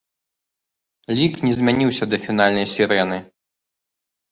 [1.19, 3.23] Лік не змяніўся да фінальнай сірэны.